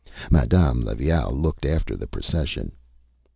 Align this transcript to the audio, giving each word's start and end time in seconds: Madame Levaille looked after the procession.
Madame 0.31 0.81
Levaille 0.83 1.31
looked 1.31 1.63
after 1.63 1.95
the 1.95 2.07
procession. 2.07 2.71